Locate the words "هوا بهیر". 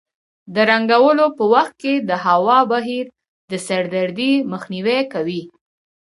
2.25-3.05